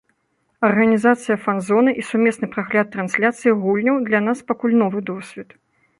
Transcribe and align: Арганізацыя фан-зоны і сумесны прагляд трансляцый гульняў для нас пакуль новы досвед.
Арганізацыя 0.69 1.35
фан-зоны 1.43 1.91
і 2.03 2.07
сумесны 2.09 2.49
прагляд 2.55 2.89
трансляцый 2.97 3.57
гульняў 3.67 4.03
для 4.09 4.23
нас 4.29 4.37
пакуль 4.53 4.75
новы 4.85 4.99
досвед. 5.13 5.49